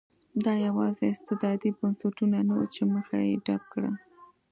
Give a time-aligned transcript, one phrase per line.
[0.45, 3.91] دا یوازې استبدادي بنسټونه نه وو چې مخه یې ډپ کړه.